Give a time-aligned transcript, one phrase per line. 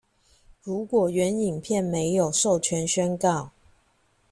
[0.63, 3.51] 如果原影片沒有授權宣告